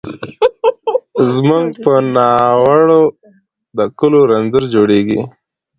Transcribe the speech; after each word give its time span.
زموږ 1.33 1.67
په 1.83 1.93
ناړو 2.15 3.03
د 3.77 3.79
کلو 3.99 4.19
رنځور 4.31 4.63
جوړیږي 4.73 5.21